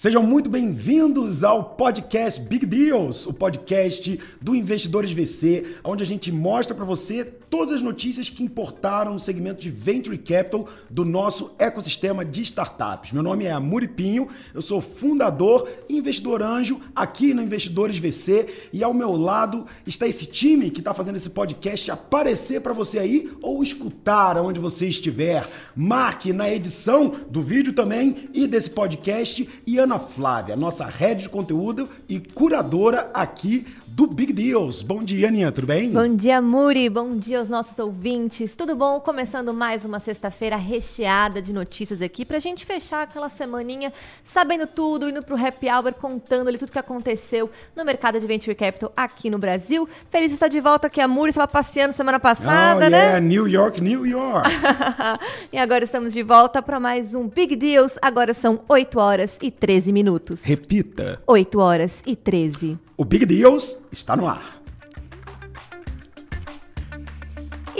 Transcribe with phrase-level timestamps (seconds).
[0.00, 6.32] Sejam muito bem-vindos ao podcast Big Deals, o podcast do Investidores VC, onde a gente
[6.32, 11.50] mostra para você todas as notícias que importaram no segmento de Venture Capital do nosso
[11.58, 13.12] ecossistema de startups.
[13.12, 18.70] Meu nome é Amuri Pinho, eu sou fundador e investidor anjo aqui no Investidores VC
[18.72, 22.98] e ao meu lado está esse time que está fazendo esse podcast aparecer para você
[22.98, 25.46] aí ou escutar aonde você estiver.
[25.76, 31.28] Marque na edição do vídeo também e desse podcast e Ana Flávia, nossa rede de
[31.28, 34.82] conteúdo e curadora aqui do Big Deals.
[34.82, 35.90] Bom dia, Aninha, tudo bem?
[35.90, 36.88] Bom dia, Muri.
[36.88, 38.54] Bom dia aos nossos ouvintes.
[38.54, 39.00] Tudo bom?
[39.00, 45.08] Começando mais uma sexta-feira recheada de notícias aqui pra gente fechar aquela semaninha sabendo tudo,
[45.08, 49.28] indo pro happy hour, contando ali tudo que aconteceu no mercado de venture capital aqui
[49.28, 49.88] no Brasil.
[50.08, 51.00] Feliz de estar de volta aqui.
[51.00, 53.06] A Muri estava passeando semana passada, oh, né?
[53.06, 54.48] Yeah, New York, New York.
[55.52, 57.98] e agora estamos de volta para mais um Big Deals.
[58.00, 60.44] Agora são 8 horas e 13 minutos.
[60.44, 61.20] Repita.
[61.26, 62.78] 8 horas e 13.
[63.00, 64.59] O Big Deals está no ar.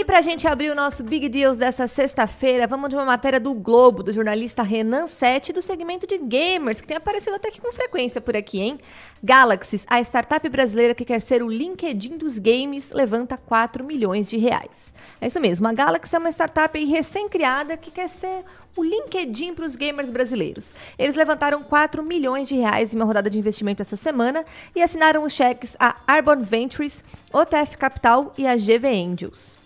[0.00, 3.38] E para a gente abrir o nosso Big Deals dessa sexta-feira, vamos de uma matéria
[3.38, 7.60] do Globo, do jornalista Renan Sete, do segmento de gamers, que tem aparecido até que
[7.60, 8.78] com frequência por aqui, hein?
[9.22, 14.38] Galaxy, a startup brasileira que quer ser o LinkedIn dos games, levanta 4 milhões de
[14.38, 14.90] reais.
[15.20, 18.42] É isso mesmo, a Galaxy é uma startup recém-criada que quer ser
[18.74, 20.72] o LinkedIn para os gamers brasileiros.
[20.98, 25.24] Eles levantaram 4 milhões de reais em uma rodada de investimento essa semana e assinaram
[25.24, 29.59] os cheques a Arbon Ventures, OTF Capital e a GV Angels.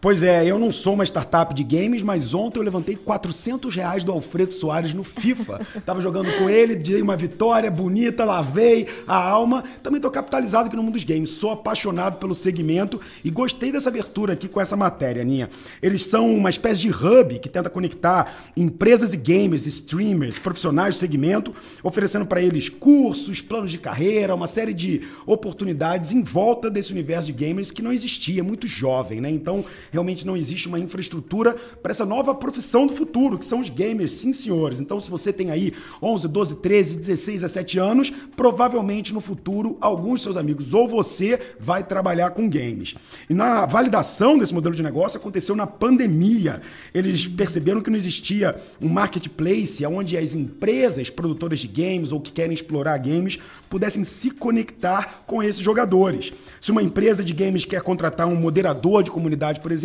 [0.00, 4.02] Pois é, eu não sou uma startup de games, mas ontem eu levantei 400 reais
[4.02, 5.60] do Alfredo Soares no FIFA.
[5.84, 9.62] Tava jogando com ele, dei uma vitória bonita, lavei a alma.
[9.82, 11.28] Também tô capitalizado aqui no mundo dos games.
[11.28, 15.50] Sou apaixonado pelo segmento e gostei dessa abertura aqui com essa matéria, Aninha.
[15.82, 20.98] Eles são uma espécie de hub que tenta conectar empresas e gamers, streamers, profissionais do
[20.98, 26.90] segmento, oferecendo para eles cursos, planos de carreira, uma série de oportunidades em volta desse
[26.90, 29.28] universo de gamers que não existia, muito jovem, né?
[29.28, 33.68] Então, realmente não existe uma infraestrutura para essa nova profissão do futuro, que são os
[33.68, 34.80] gamers, sim senhores.
[34.80, 40.22] Então, se você tem aí 11, 12, 13, 16, 17 anos, provavelmente no futuro alguns
[40.22, 42.94] seus amigos ou você vai trabalhar com games.
[43.28, 46.60] E na validação desse modelo de negócio aconteceu na pandemia.
[46.94, 52.32] Eles perceberam que não existia um marketplace onde as empresas produtoras de games ou que
[52.32, 56.32] querem explorar games pudessem se conectar com esses jogadores.
[56.60, 59.79] Se uma empresa de games quer contratar um moderador de comunidade, por exemplo,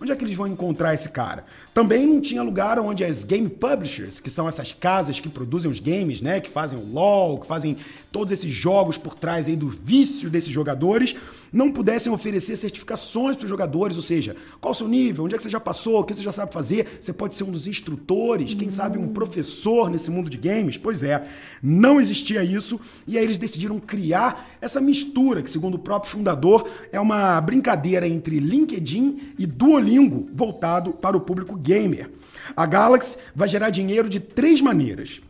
[0.00, 1.44] onde é que eles vão encontrar esse cara?
[1.72, 5.80] Também não tinha lugar onde as game publishers, que são essas casas que produzem os
[5.80, 7.76] games, né, que fazem o LoL, que fazem
[8.12, 11.16] todos esses jogos por trás aí do vício desses jogadores,
[11.52, 15.36] não pudessem oferecer certificações para os jogadores, ou seja, qual o seu nível, onde é
[15.36, 17.66] que você já passou, o que você já sabe fazer, você pode ser um dos
[17.66, 20.76] instrutores, quem sabe um professor nesse mundo de games.
[20.76, 21.24] Pois é,
[21.62, 26.68] não existia isso e aí eles decidiram criar essa mistura que, segundo o próprio fundador,
[26.90, 32.10] é uma brincadeira entre LinkedIn e Duolingo voltado para o público gamer.
[32.56, 35.20] A Galaxy vai gerar dinheiro de três maneiras.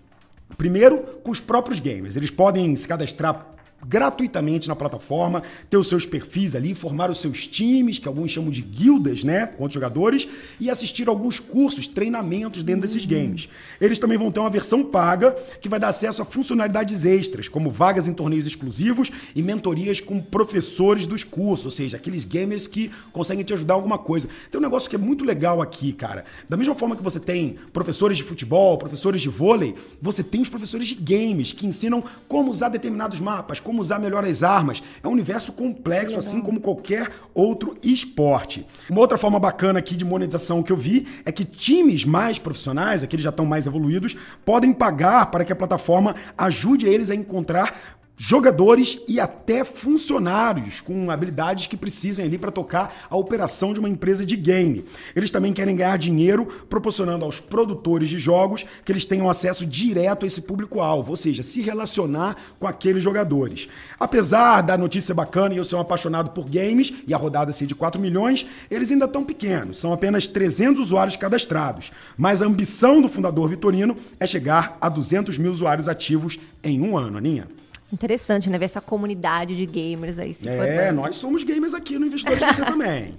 [0.57, 2.17] Primeiro, com os próprios gamers.
[2.17, 3.55] Eles podem se cadastrar
[3.87, 8.51] gratuitamente na plataforma, ter os seus perfis ali, formar os seus times, que alguns chamam
[8.51, 10.27] de guildas, né, com outros jogadores,
[10.59, 13.49] e assistir alguns cursos, treinamentos dentro desses games.
[13.81, 17.71] Eles também vão ter uma versão paga que vai dar acesso a funcionalidades extras, como
[17.71, 22.91] vagas em torneios exclusivos e mentorias com professores dos cursos, ou seja, aqueles gamers que
[23.13, 24.29] conseguem te ajudar em alguma coisa.
[24.51, 26.25] Tem um negócio que é muito legal aqui, cara.
[26.49, 30.49] Da mesma forma que você tem professores de futebol, professores de vôlei, você tem os
[30.49, 34.83] professores de games que ensinam como usar determinados mapas, como usar melhor as armas.
[35.03, 38.67] É um universo complexo, assim como qualquer outro esporte.
[38.89, 43.03] Uma outra forma bacana aqui de monetização que eu vi é que times mais profissionais,
[43.03, 47.99] aqueles já estão mais evoluídos, podem pagar para que a plataforma ajude eles a encontrar
[48.17, 53.89] jogadores e até funcionários com habilidades que precisem ali para tocar a operação de uma
[53.89, 54.85] empresa de game.
[55.17, 60.25] Eles também querem ganhar dinheiro proporcionando aos produtores de jogos que eles tenham acesso direto
[60.25, 63.69] a esse público-alvo, ou seja, se relacionar com aqueles jogadores.
[63.99, 67.67] Apesar da notícia bacana e eu ser um apaixonado por games e a rodada ser
[67.67, 71.91] de 4 milhões, eles ainda estão pequenos, são apenas 300 usuários cadastrados.
[72.17, 76.97] Mas a ambição do fundador Vitorino é chegar a 200 mil usuários ativos em um
[76.97, 77.49] ano, Aninha.
[77.95, 78.59] Interessante, né?
[78.59, 80.97] Ver essa comunidade de gamers aí se É, formando.
[81.03, 83.15] nós somos gamers aqui no Investidor de Você também.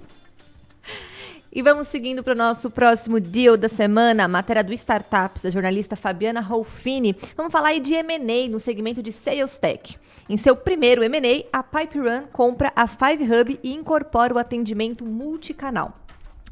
[1.50, 5.48] E vamos seguindo para o nosso próximo deal da semana, a matéria do Startups, da
[5.48, 7.16] jornalista Fabiana Rolfini.
[7.34, 9.96] Vamos falar aí de M&A no segmento de Sales Tech.
[10.28, 15.96] Em seu primeiro M&A, a PipeRun compra a Five Hub e incorpora o atendimento multicanal.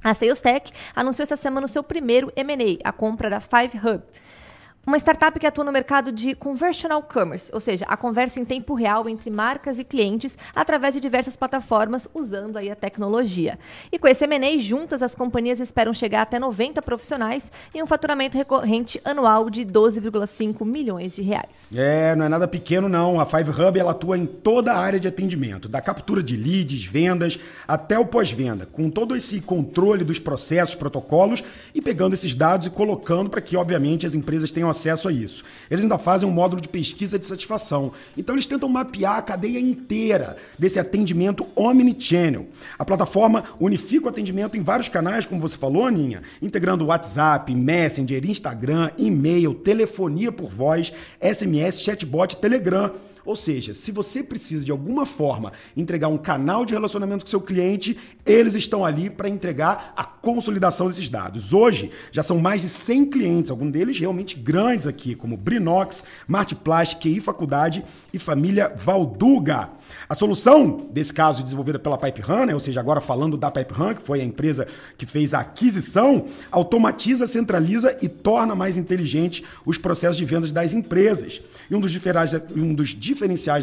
[0.03, 4.03] A SalesTech anunciou essa semana o seu primeiro M&A, a compra da Five Hub.
[4.87, 8.75] Uma startup que atua no mercado de conversational commerce, ou seja, a conversa em tempo
[8.75, 13.59] real entre marcas e clientes através de diversas plataformas usando aí a tecnologia.
[13.91, 18.37] E com esse M&A, juntas as companhias esperam chegar até 90 profissionais e um faturamento
[18.37, 21.69] recorrente anual de 12,5 milhões de reais.
[21.75, 23.19] É, não é nada pequeno não.
[23.19, 26.85] A Five Hub ela atua em toda a área de atendimento, da captura de leads,
[26.85, 31.43] vendas, até o pós-venda, com todo esse controle dos processos, protocolos
[31.75, 35.45] e pegando esses dados e colocando para que, obviamente, as empresas tenham acesso a isso.
[35.71, 37.93] Eles ainda fazem um módulo de pesquisa de satisfação.
[38.17, 42.47] Então eles tentam mapear a cadeia inteira desse atendimento omnichannel.
[42.79, 48.29] A plataforma unifica o atendimento em vários canais, como você falou, Aninha, integrando WhatsApp, Messenger,
[48.29, 52.93] Instagram, e-mail, telefonia por voz, SMS, chatbot, Telegram.
[53.25, 57.41] Ou seja, se você precisa de alguma forma entregar um canal de relacionamento com seu
[57.41, 61.53] cliente, eles estão ali para entregar a consolidação desses dados.
[61.53, 66.93] Hoje já são mais de 100 clientes, alguns deles realmente grandes aqui, como Brinox, Martiplas,
[66.95, 67.83] QI Faculdade
[68.13, 69.71] e família Valduga.
[70.09, 74.21] A solução desse caso desenvolvida pela PipeRun, ou seja, agora falando da PipeRun, que foi
[74.21, 74.67] a empresa
[74.99, 80.75] que fez a aquisição, automatiza, centraliza e torna mais inteligente os processos de vendas das
[80.75, 81.41] empresas.
[81.71, 81.99] E um dos,
[82.55, 83.14] um dos diferenciais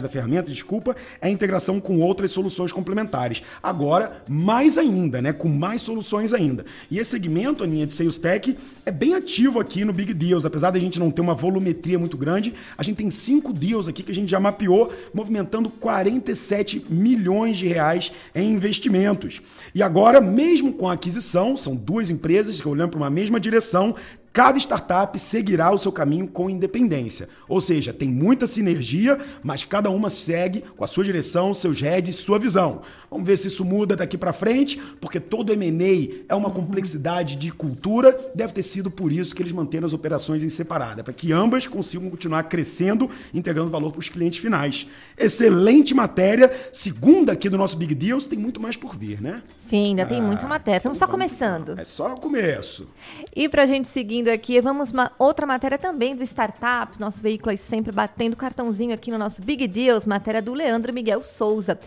[0.01, 3.43] da ferramenta, desculpa, é a integração com outras soluções complementares.
[3.61, 5.33] Agora, mais ainda, né?
[5.33, 6.65] Com mais soluções ainda.
[6.89, 10.45] E esse segmento, Aninha, de Sales Tech, é bem ativo aqui no Big Deals.
[10.45, 14.03] Apesar da gente não ter uma volumetria muito grande, a gente tem cinco deals aqui
[14.03, 19.41] que a gente já mapeou, movimentando 47 milhões de reais em investimentos.
[19.73, 23.95] E agora, mesmo com a aquisição, são duas empresas que olhando para uma mesma direção,
[24.33, 27.27] Cada startup seguirá o seu caminho com independência.
[27.49, 32.15] Ou seja, tem muita sinergia, mas cada uma segue com a sua direção, seus heads,
[32.15, 32.81] sua visão.
[33.09, 37.51] Vamos ver se isso muda daqui para frente, porque todo M&A é uma complexidade de
[37.51, 38.17] cultura.
[38.33, 41.67] Deve ter sido por isso que eles manteram as operações em separada, para que ambas
[41.67, 44.87] consigam continuar crescendo, integrando valor para os clientes finais.
[45.17, 46.49] Excelente matéria.
[46.71, 49.43] Segunda aqui do nosso Big Deals, tem muito mais por vir, né?
[49.57, 50.77] Sim, ainda ah, tem muita matéria.
[50.77, 51.77] Estamos só começando.
[51.77, 52.87] É só o começo.
[53.35, 57.21] E para a gente seguir seguindo aqui, vamos uma outra matéria também do Startups, nosso
[57.23, 61.79] veículo aí sempre batendo cartãozinho aqui no nosso Big Deals, matéria do Leandro Miguel Souza.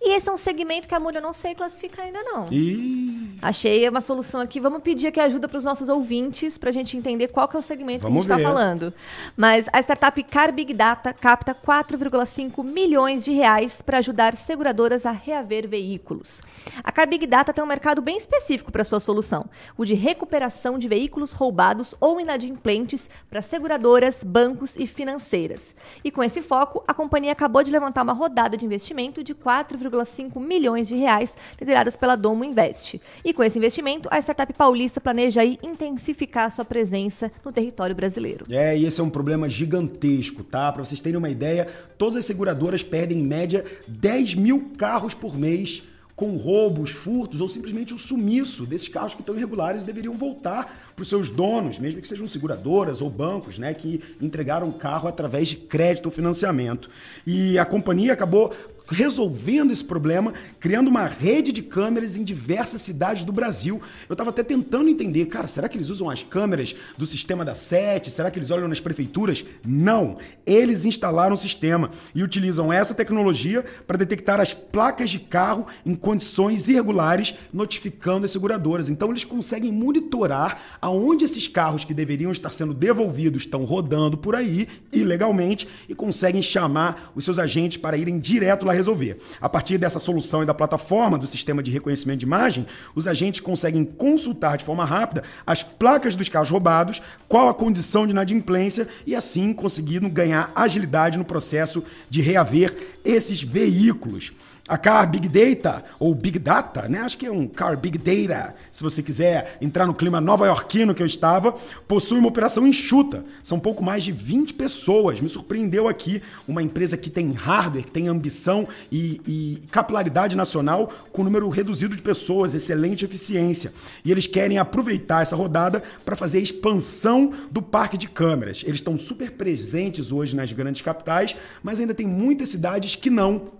[0.00, 2.44] E esse é um segmento que a mulher não sei classificar ainda não.
[2.52, 3.17] Ih.
[3.40, 4.60] Achei uma solução aqui.
[4.60, 7.58] Vamos pedir aqui ajuda para os nossos ouvintes para a gente entender qual que é
[7.58, 8.92] o segmento Vamos que a gente está falando.
[9.36, 15.12] Mas a startup Car Big Data capta 4,5 milhões de reais para ajudar seguradoras a
[15.12, 16.40] reaver veículos.
[16.82, 20.78] A Car Big Data tem um mercado bem específico para sua solução, o de recuperação
[20.78, 25.74] de veículos roubados ou inadimplentes para seguradoras, bancos e financeiras.
[26.04, 29.78] E com esse foco, a companhia acabou de levantar uma rodada de investimento de 4,
[29.78, 33.00] 4,5 milhões de reais lideradas pela Domo Invest.
[33.28, 38.46] E com esse investimento, a startup paulista planeja aí intensificar sua presença no território brasileiro.
[38.48, 40.72] É, e esse é um problema gigantesco, tá?
[40.72, 45.36] Para vocês terem uma ideia, todas as seguradoras perdem em média 10 mil carros por
[45.36, 45.82] mês
[46.16, 51.02] com roubos, furtos ou simplesmente o sumiço desses carros que estão irregulares deveriam voltar para
[51.02, 55.48] os seus donos, mesmo que sejam seguradoras ou bancos, né, que entregaram o carro através
[55.48, 56.88] de crédito ou financiamento.
[57.26, 58.54] E a companhia acabou
[58.88, 63.80] resolvendo esse problema, criando uma rede de câmeras em diversas cidades do Brasil.
[64.08, 67.54] Eu estava até tentando entender, cara, será que eles usam as câmeras do sistema da
[67.54, 68.10] SET?
[68.10, 69.44] Será que eles olham nas prefeituras?
[69.66, 70.16] Não.
[70.46, 75.94] Eles instalaram o sistema e utilizam essa tecnologia para detectar as placas de carro em
[75.94, 78.88] condições irregulares, notificando as seguradoras.
[78.88, 84.34] Então eles conseguem monitorar aonde esses carros que deveriam estar sendo devolvidos estão rodando por
[84.34, 89.18] aí ilegalmente e conseguem chamar os seus agentes para irem direto lá resolver.
[89.40, 93.40] A partir dessa solução e da plataforma do sistema de reconhecimento de imagem, os agentes
[93.40, 98.88] conseguem consultar de forma rápida as placas dos carros roubados, qual a condição de inadimplência
[99.06, 104.32] e assim conseguindo ganhar agilidade no processo de reaver esses veículos.
[104.68, 107.00] A Car Big Data, ou Big Data, né?
[107.00, 111.02] Acho que é um Car Big Data, se você quiser entrar no clima nova-iorquino que
[111.02, 111.52] eu estava,
[111.86, 113.24] possui uma operação enxuta.
[113.42, 115.20] São pouco mais de 20 pessoas.
[115.20, 120.92] Me surpreendeu aqui uma empresa que tem hardware, que tem ambição e, e capilaridade nacional,
[121.12, 123.72] com número reduzido de pessoas, excelente eficiência.
[124.04, 128.62] E eles querem aproveitar essa rodada para fazer a expansão do parque de câmeras.
[128.64, 133.58] Eles estão super presentes hoje nas grandes capitais, mas ainda tem muitas cidades que não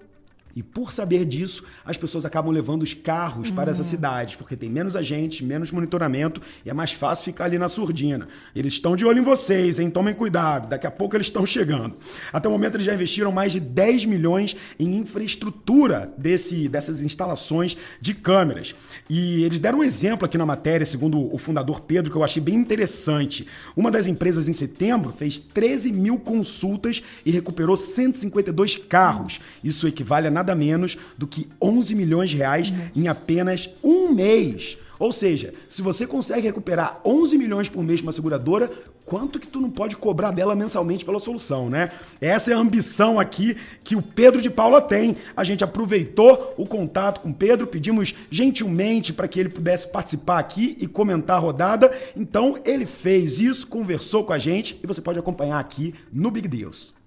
[0.59, 4.69] E por saber disso, as pessoas acabam levando os carros para essas cidades, porque tem
[4.69, 8.27] menos agentes, menos monitoramento e é mais fácil ficar ali na surdina.
[8.57, 9.89] Eles estão de olho em vocês, hein?
[9.89, 11.95] Tomem cuidado, daqui a pouco eles estão chegando.
[12.33, 17.77] Até o momento eles já investiram mais de 10 milhões em infraestrutura desse, dessas instalações
[18.01, 18.75] de câmeras.
[19.09, 22.43] E eles deram um exemplo aqui na matéria, segundo o fundador Pedro, que eu achei
[22.43, 23.47] bem interessante.
[23.77, 29.41] Uma das empresas em setembro fez 13 mil consultas e recuperou 152 carros.
[29.63, 34.79] Isso equivale a nada menos do que 11 milhões de reais em apenas um mês.
[34.99, 38.69] Ou seja, se você consegue recuperar 11 milhões por mês para uma seguradora,
[39.05, 41.93] quanto que tu não pode cobrar dela mensalmente pela solução, né?
[42.21, 45.17] Essa é a ambição aqui que o Pedro de Paula tem.
[45.37, 50.39] A gente aproveitou o contato com o Pedro, pedimos gentilmente para que ele pudesse participar
[50.39, 51.91] aqui e comentar a rodada.
[52.17, 56.49] Então, ele fez isso, conversou com a gente e você pode acompanhar aqui no Big
[56.49, 56.98] Deals.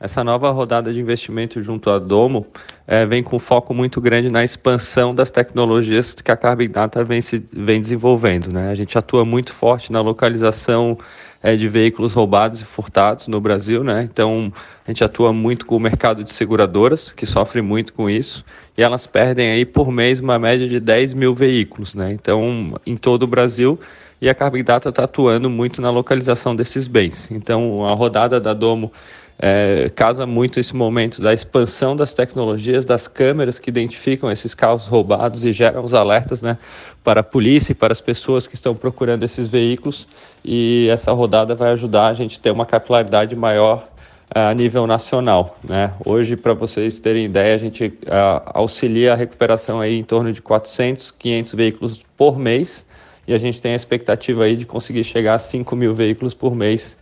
[0.00, 2.46] Essa nova rodada de investimento junto à Domo
[2.86, 7.22] é, vem com foco muito grande na expansão das tecnologias que a Carbon Data vem,
[7.22, 8.52] se, vem desenvolvendo.
[8.52, 8.70] Né?
[8.70, 10.98] A gente atua muito forte na localização
[11.42, 13.84] é, de veículos roubados e furtados no Brasil.
[13.84, 14.02] Né?
[14.02, 14.52] Então,
[14.84, 18.44] a gente atua muito com o mercado de seguradoras, que sofre muito com isso,
[18.76, 21.94] e elas perdem aí por mês uma média de 10 mil veículos.
[21.94, 22.12] Né?
[22.12, 23.78] Então, em todo o Brasil,
[24.20, 27.30] e a Carbon Data está atuando muito na localização desses bens.
[27.30, 28.90] Então, a rodada da Domo
[29.38, 34.86] é, casa muito esse momento da expansão das tecnologias, das câmeras que identificam esses carros
[34.86, 36.56] roubados e geram os alertas né,
[37.02, 40.06] para a polícia e para as pessoas que estão procurando esses veículos.
[40.44, 43.88] E essa rodada vai ajudar a gente a ter uma capilaridade maior
[44.34, 45.58] é, a nível nacional.
[45.62, 45.92] Né?
[46.04, 50.40] Hoje, para vocês terem ideia, a gente uh, auxilia a recuperação aí em torno de
[50.40, 52.86] 400, 500 veículos por mês
[53.26, 56.54] e a gente tem a expectativa aí de conseguir chegar a 5 mil veículos por
[56.54, 56.96] mês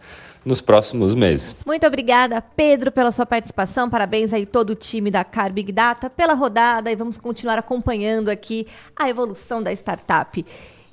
[0.44, 1.56] nos próximos meses.
[1.64, 3.88] Muito obrigada, Pedro, pela sua participação.
[3.88, 8.28] Parabéns aí todo o time da Car Big Data pela rodada e vamos continuar acompanhando
[8.28, 10.44] aqui a evolução da startup.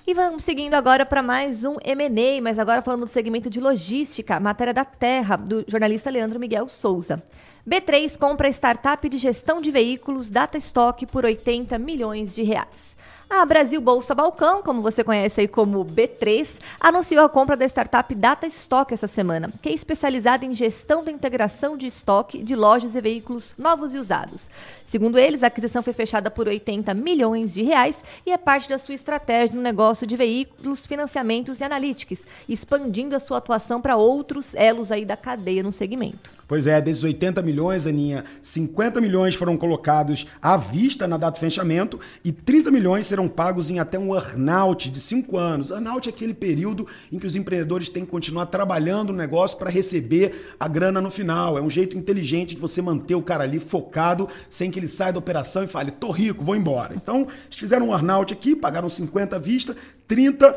[0.08, 4.40] E vamos seguindo agora para mais um M&A, mas agora falando do segmento de logística,
[4.40, 7.22] matéria da Terra, do jornalista Leandro Miguel Souza.
[7.68, 12.98] B3 compra startup de gestão de veículos Data Stock por 80 milhões de reais.
[13.32, 18.14] A Brasil Bolsa Balcão, como você conhece aí como B3, anunciou a compra da startup
[18.16, 22.96] Data Stock essa semana, que é especializada em gestão da integração de estoque de lojas
[22.96, 24.50] e veículos novos e usados.
[24.84, 28.80] Segundo eles, a aquisição foi fechada por 80 milhões de reais e é parte da
[28.80, 34.56] sua estratégia no negócio de veículos, financiamentos e analytics, expandindo a sua atuação para outros
[34.56, 36.32] elos aí da cadeia no segmento.
[36.48, 41.40] Pois é, desses 80 milhões, Aninha, 50 milhões foram colocados à vista na data de
[41.40, 45.72] fechamento e 30 milhões serão pagos em até um earnout de 5 anos.
[45.72, 49.70] Earnout é aquele período em que os empreendedores têm que continuar trabalhando no negócio para
[49.70, 51.58] receber a grana no final.
[51.58, 55.14] É um jeito inteligente de você manter o cara ali focado sem que ele saia
[55.14, 56.94] da operação e fale, tô rico, vou embora.
[56.96, 59.76] Então, eles fizeram um earnout aqui, pagaram 50 à vista,
[60.08, 60.56] 30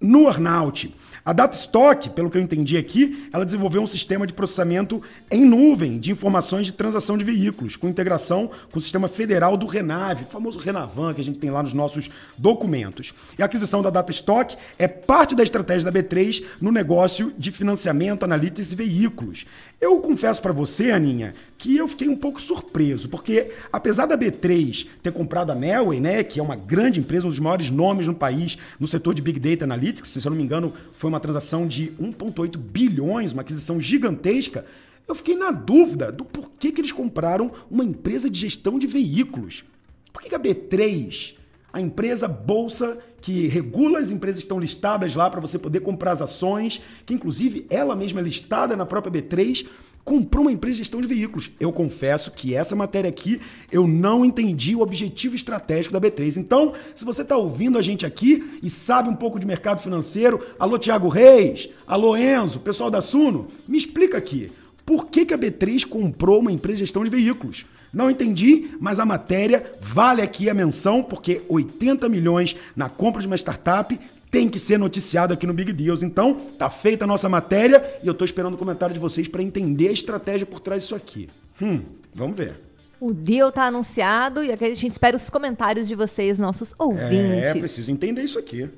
[0.00, 0.94] no earnout.
[1.28, 5.98] A Datastock, pelo que eu entendi aqui, ela desenvolveu um sistema de processamento em nuvem
[5.98, 10.30] de informações de transação de veículos, com integração com o sistema federal do Renave, o
[10.30, 12.08] famoso Renavan que a gente tem lá nos nossos
[12.38, 13.12] documentos.
[13.38, 18.24] E a aquisição da Datastock é parte da estratégia da B3 no negócio de financiamento,
[18.24, 19.44] analytics e veículos.
[19.78, 24.86] Eu confesso para você, Aninha, que eu fiquei um pouco surpreso, porque apesar da B3
[25.02, 28.14] ter comprado a Nelway, né, que é uma grande empresa, um dos maiores nomes no
[28.14, 31.66] país no setor de Big Data Analytics, se eu não me engano, foi uma transação
[31.66, 34.64] de 1,8 bilhões, uma aquisição gigantesca,
[35.06, 39.64] eu fiquei na dúvida do porquê que eles compraram uma empresa de gestão de veículos.
[40.12, 41.34] Por que, que a B3,
[41.72, 46.12] a empresa bolsa que regula as empresas que estão listadas lá para você poder comprar
[46.12, 49.66] as ações, que inclusive ela mesma é listada na própria B3,
[50.08, 51.50] comprou uma empresa de gestão de veículos.
[51.60, 56.38] Eu confesso que essa matéria aqui eu não entendi o objetivo estratégico da B3.
[56.38, 60.40] Então, se você está ouvindo a gente aqui e sabe um pouco de mercado financeiro,
[60.58, 64.50] alô Tiago Reis, alô Enzo, pessoal da Suno, me explica aqui.
[64.86, 67.66] Por que, que a B3 comprou uma empresa de gestão de veículos?
[67.92, 73.26] Não entendi, mas a matéria vale aqui a menção, porque 80 milhões na compra de
[73.26, 73.98] uma startup
[74.30, 76.02] tem que ser noticiado aqui no Big Deals.
[76.02, 79.42] Então, tá feita a nossa matéria e eu tô esperando o comentário de vocês para
[79.42, 81.28] entender a estratégia por trás disso aqui.
[81.60, 81.82] Hum,
[82.14, 82.60] vamos ver.
[83.00, 87.44] O deal tá anunciado e a gente espera os comentários de vocês, nossos ouvintes.
[87.44, 88.68] É, preciso entender isso aqui.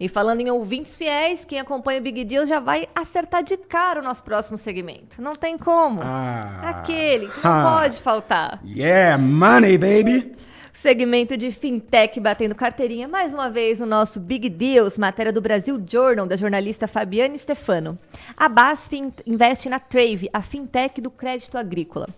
[0.00, 4.00] E falando em ouvintes fiéis, quem acompanha o Big Deal já vai acertar de cara
[4.00, 5.20] o nosso próximo segmento.
[5.20, 6.00] Não tem como.
[6.02, 8.60] Ah, Aquele que não ah, pode faltar.
[8.64, 10.32] Yeah, money, baby!
[10.72, 15.80] Segmento de fintech batendo carteirinha mais uma vez no nosso Big Deals, matéria do Brasil
[15.86, 17.98] Journal, da jornalista Fabiane Stefano.
[18.34, 22.08] A BASF investe na Trave, a fintech do crédito agrícola.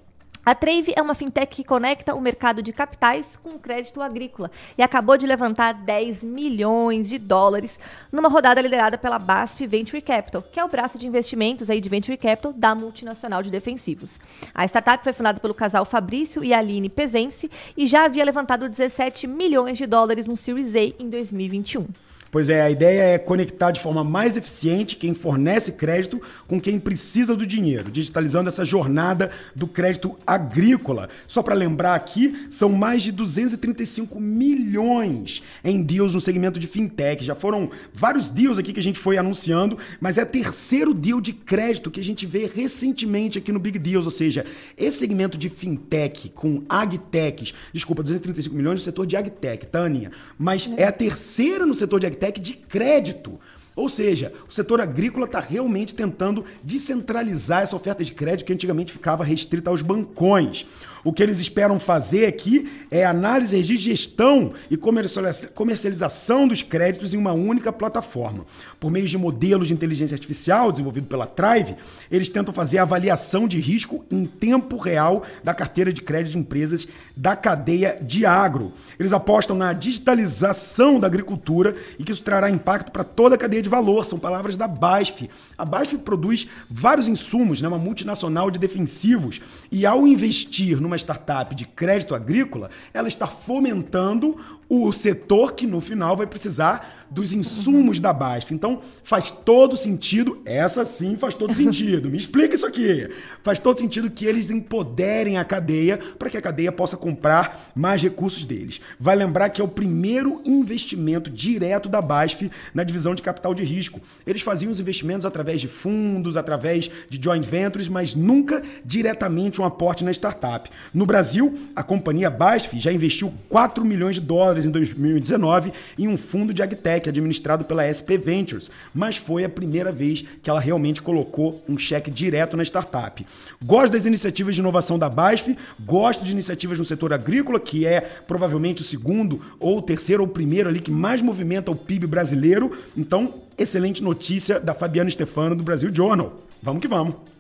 [0.47, 4.51] A Trave é uma fintech que conecta o mercado de capitais com o crédito agrícola
[4.77, 7.81] e acabou de levantar 10 milhões de dólares
[8.13, 11.89] numa rodada liderada pela BASF Venture Capital, que é o braço de investimentos aí de
[11.89, 14.21] Venture Capital da multinacional de defensivos.
[14.55, 19.27] A startup foi fundada pelo casal Fabrício e Aline Pezense e já havia levantado 17
[19.27, 21.87] milhões de dólares no Series A em 2021.
[22.35, 26.81] Pois é, a ideia é conectar de forma mais eficiente quem fornece crédito com quem
[26.81, 31.09] precisa do dinheiro, digitalizando essa jornada do crédito agrícola.
[31.29, 37.25] Só para lembrar aqui, são mais de 235 milhões em deals no segmento de fintech.
[37.25, 41.33] Já foram vários deals aqui que a gente foi anunciando, mas é terceiro deal de
[41.33, 44.45] crédito que a gente vê recentemente aqui no Big Deals, ou seja,
[44.77, 50.11] esse segmento de fintech com agtechs, desculpa, 235 milhões no setor de agtech, tá, Aninha?
[50.37, 53.39] Mas é a terceira no setor de agtech de crédito.
[53.77, 58.93] Ou seja, o setor agrícola está realmente tentando descentralizar essa oferta de crédito que antigamente
[58.93, 60.65] ficava restrita aos bancões.
[61.05, 67.19] O que eles esperam fazer aqui é análise de gestão e comercialização dos créditos em
[67.19, 68.47] uma única plataforma.
[68.81, 71.77] Por meio de modelos de inteligência artificial desenvolvido pela Thrive,
[72.11, 76.39] eles tentam fazer a avaliação de risco em tempo real da carteira de crédito de
[76.39, 78.73] empresas da cadeia de agro.
[78.99, 83.61] Eles apostam na digitalização da agricultura e que isso trará impacto para toda a cadeia
[83.65, 84.07] de valor.
[84.07, 85.29] São palavras da BASF.
[85.59, 89.41] A BASF produz vários insumos, né, uma multinacional de defensivos,
[89.71, 94.37] e ao investir numa uma startup de crédito agrícola, ela está fomentando
[94.69, 98.53] o setor que no final vai precisar dos insumos da BASF.
[98.53, 102.11] Então, faz todo sentido, essa sim faz todo sentido.
[102.11, 103.09] Me explica isso aqui.
[103.43, 108.03] Faz todo sentido que eles empoderem a cadeia para que a cadeia possa comprar mais
[108.03, 108.81] recursos deles.
[108.99, 113.63] Vai lembrar que é o primeiro investimento direto da BASF na divisão de capital de
[113.63, 114.01] risco.
[114.27, 119.65] Eles faziam os investimentos através de fundos, através de joint ventures, mas nunca diretamente um
[119.65, 120.69] aporte na startup.
[120.93, 126.17] No Brasil, a companhia BASF já investiu 4 milhões de dólares em 2019 em um
[126.17, 131.03] fundo de agtech administrado pela SP Ventures, mas foi a primeira vez que ela realmente
[131.03, 133.25] colocou um cheque direto na startup.
[133.65, 138.01] Gosto das iniciativas de inovação da BASF, gosto de iniciativas no setor agrícola, que é
[138.01, 142.73] provavelmente o segundo ou terceiro ou primeiro ali que mais movimenta o PIB brasileiro.
[142.97, 146.37] Então, excelente notícia da Fabiana Stefano do Brasil Journal.
[146.63, 147.34] Vamos que vamos.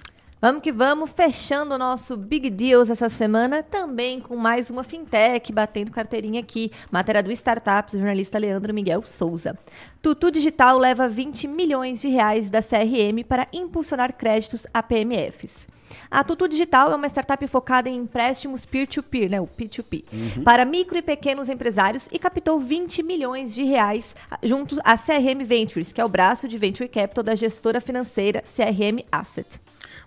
[0.45, 5.51] Vamos que vamos, fechando o nosso Big Deals essa semana, também com mais uma fintech
[5.51, 6.71] batendo carteirinha aqui.
[6.91, 9.59] Matéria do Startups, jornalista Leandro Miguel Souza.
[10.03, 15.67] Tutu Digital leva 20 milhões de reais da CRM para impulsionar créditos a PMFs.
[16.11, 20.45] A Tutu Digital é uma startup focada em empréstimos peer-to-peer, -peer, né, o P2P, uhum.
[20.45, 25.91] para micro e pequenos empresários e captou 20 milhões de reais junto à CRM Ventures,
[25.91, 29.64] que é o braço de venture capital da gestora financeira CRM Asset.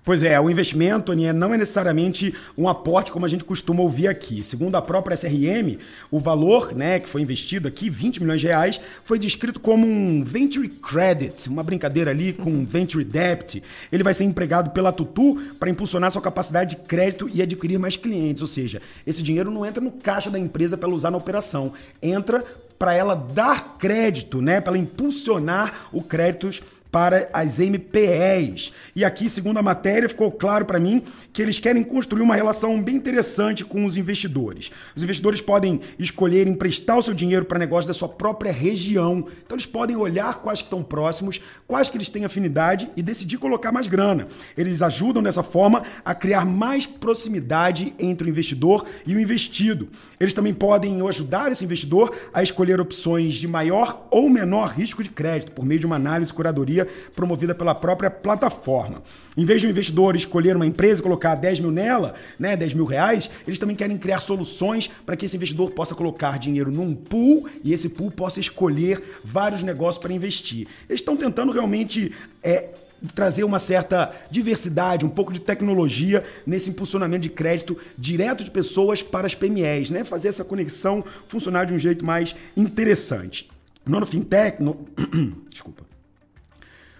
[0.07, 4.41] Pois é, o investimento não é necessariamente um aporte como a gente costuma ouvir aqui.
[4.41, 5.77] Segundo a própria SRM,
[6.09, 10.23] o valor né, que foi investido aqui, 20 milhões de reais, foi descrito como um
[10.23, 13.61] venture credit, uma brincadeira ali com venture debt.
[13.91, 17.97] Ele vai ser empregado pela Tutu para impulsionar sua capacidade de crédito e adquirir mais
[17.97, 18.41] clientes.
[18.41, 21.73] Ou seja, esse dinheiro não entra no caixa da empresa para ela usar na operação,
[22.01, 22.45] entra
[22.79, 28.71] para ela dar crédito, né, para ela impulsionar o créditos para as MPEs.
[28.95, 32.81] E aqui, segundo a matéria, ficou claro para mim que eles querem construir uma relação
[32.81, 34.71] bem interessante com os investidores.
[34.95, 39.25] Os investidores podem escolher emprestar o seu dinheiro para negócios da sua própria região.
[39.45, 43.37] Então eles podem olhar quais que estão próximos, quais que eles têm afinidade e decidir
[43.37, 44.27] colocar mais grana.
[44.57, 49.89] Eles ajudam dessa forma a criar mais proximidade entre o investidor e o investido.
[50.19, 55.09] Eles também podem ajudar esse investidor a escolher opções de maior ou menor risco de
[55.09, 56.76] crédito por meio de uma análise curadoria
[57.15, 59.01] promovida pela própria plataforma.
[59.35, 62.73] Em vez de um investidor escolher uma empresa e colocar 10 mil nela, né, 10
[62.73, 66.93] mil reais, eles também querem criar soluções para que esse investidor possa colocar dinheiro num
[66.93, 70.67] pool e esse pool possa escolher vários negócios para investir.
[70.89, 72.11] Eles estão tentando realmente
[72.43, 72.69] é,
[73.13, 79.01] trazer uma certa diversidade, um pouco de tecnologia nesse impulsionamento de crédito direto de pessoas
[79.01, 80.03] para as PMEs, né?
[80.03, 83.49] Fazer essa conexão funcionar de um jeito mais interessante.
[83.85, 84.87] No fintech, no...
[85.49, 85.76] desculpa.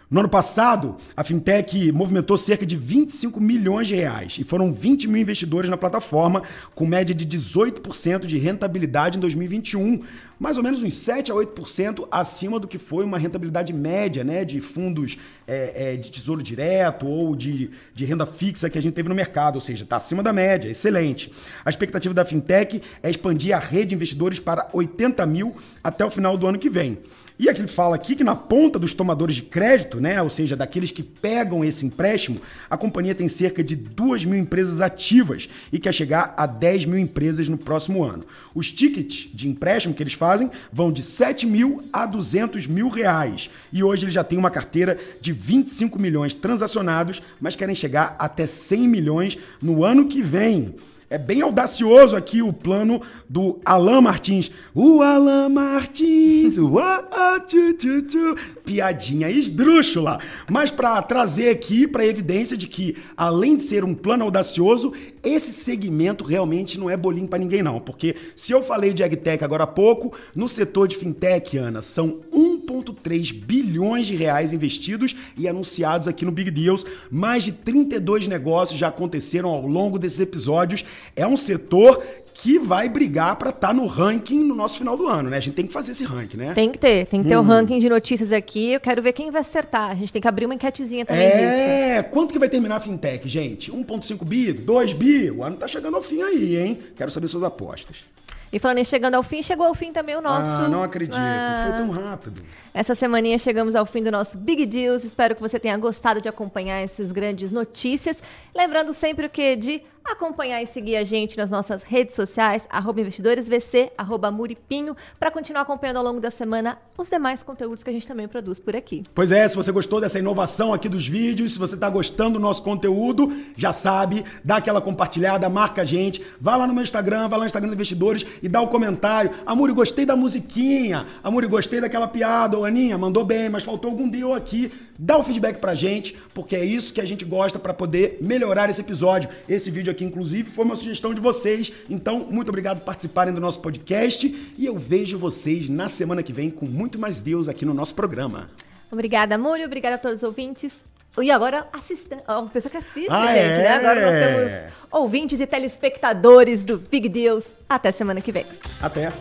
[0.09, 5.05] No ano passado, a fintech movimentou cerca de 25 milhões de reais e foram 20
[5.05, 6.43] mil investidores na plataforma,
[6.73, 10.01] com média de 18% de rentabilidade em 2021,
[10.39, 14.45] mais ou menos uns 7 a 8% acima do que foi uma rentabilidade média né,
[14.45, 18.93] de fundos é, é, de tesouro direto ou de, de renda fixa que a gente
[18.93, 21.31] teve no mercado, ou seja, está acima da média, excelente.
[21.65, 26.11] A expectativa da fintech é expandir a rede de investidores para 80 mil até o
[26.11, 26.99] final do ano que vem.
[27.39, 30.55] E aqui ele fala aqui que na ponta dos tomadores de crédito né, ou seja,
[30.55, 35.77] daqueles que pegam esse empréstimo, a companhia tem cerca de 2 mil empresas ativas e
[35.77, 38.23] quer chegar a 10 mil empresas no próximo ano.
[38.55, 43.49] Os tickets de empréstimo que eles fazem vão de 7 mil a 200 mil reais.
[43.71, 48.45] E hoje eles já têm uma carteira de 25 milhões transacionados, mas querem chegar até
[48.45, 50.75] 100 milhões no ano que vem.
[51.09, 54.51] É bem audacioso aqui o plano do Alan Martins.
[54.75, 58.35] O Alan Martins, o a, tchu, tchu, tchu.
[58.65, 60.19] piadinha esdrúxula.
[60.49, 64.91] Mas para trazer aqui para evidência de que, além de ser um plano audacioso,
[65.23, 67.79] esse segmento realmente não é bolinho para ninguém não.
[67.79, 72.19] Porque se eu falei de AgTech agora há pouco, no setor de fintech, Ana, são
[72.33, 76.85] 1,3 bilhões de reais investidos e anunciados aqui no Big Deals.
[77.09, 80.83] Mais de 32 negócios já aconteceram ao longo desses episódios
[81.15, 85.07] é um setor que vai brigar para estar tá no ranking no nosso final do
[85.07, 85.37] ano, né?
[85.37, 86.53] A gente tem que fazer esse ranking, né?
[86.53, 87.43] Tem que ter, tem que ter o hum.
[87.43, 88.73] um ranking de notícias aqui.
[88.73, 89.89] Eu quero ver quem vai acertar.
[89.89, 91.29] A gente tem que abrir uma enquetezinha também é...
[91.29, 91.41] disso.
[91.41, 93.71] É, quanto que vai terminar a fintech, gente?
[93.71, 95.31] 1.5 bi, 2 bi?
[95.31, 96.79] O ano tá chegando ao fim aí, hein?
[96.95, 98.05] Quero saber suas apostas.
[98.51, 100.63] E falando em chegando ao fim, chegou ao fim também o nosso.
[100.63, 101.17] Ah, não acredito.
[101.19, 102.41] Ah, Foi tão rápido.
[102.73, 105.03] Essa semaninha chegamos ao fim do nosso Big Deals.
[105.03, 108.21] Espero que você tenha gostado de acompanhar essas grandes notícias.
[108.55, 109.55] Lembrando sempre o que?
[109.55, 115.29] De acompanhar e seguir a gente nas nossas redes sociais, arroba investidoresvc, arroba muripinho, para
[115.29, 118.75] continuar acompanhando ao longo da semana os demais conteúdos que a gente também produz por
[118.75, 119.03] aqui.
[119.13, 122.39] Pois é, se você gostou dessa inovação aqui dos vídeos, se você está gostando do
[122.39, 127.27] nosso conteúdo, já sabe, dá aquela compartilhada, marca a gente, vai lá no meu Instagram,
[127.27, 129.31] vai lá no Instagram dos investidores e dá o um comentário.
[129.45, 131.05] Amuri, gostei da musiquinha.
[131.23, 132.57] Amuri, gostei daquela piada.
[132.57, 134.71] Ô, Aninha, mandou bem, mas faltou algum deal aqui.
[134.97, 138.69] Dá o feedback pra gente, porque é isso que a gente gosta para poder melhorar
[138.69, 139.29] esse episódio.
[139.47, 141.71] Esse vídeo aqui, inclusive, foi uma sugestão de vocês.
[141.89, 146.33] Então, muito obrigado por participarem do nosso podcast e eu vejo vocês na semana que
[146.33, 148.49] vem com muito mais Deus aqui no nosso programa.
[148.91, 149.65] Obrigada, Múrio.
[149.65, 150.73] Obrigada a todos os ouvintes.
[151.21, 153.57] E agora, assista, uma pessoa que assiste, ah, gente, é?
[153.57, 153.67] né?
[153.69, 157.55] Agora nós temos ouvintes e telespectadores do Big Deals.
[157.67, 158.45] Até semana que vem.
[158.81, 159.11] Até.